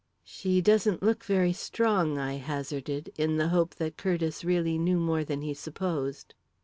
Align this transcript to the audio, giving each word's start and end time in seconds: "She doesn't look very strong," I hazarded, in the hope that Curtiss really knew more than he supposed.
"She 0.23 0.61
doesn't 0.61 1.03
look 1.03 1.23
very 1.23 1.53
strong," 1.53 2.17
I 2.17 2.37
hazarded, 2.37 3.13
in 3.19 3.37
the 3.37 3.49
hope 3.49 3.75
that 3.75 3.97
Curtiss 3.97 4.43
really 4.43 4.79
knew 4.79 4.97
more 4.97 5.23
than 5.23 5.43
he 5.43 5.53
supposed. 5.53 6.33